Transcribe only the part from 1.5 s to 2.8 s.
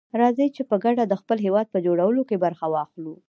په جوړولو کي برخه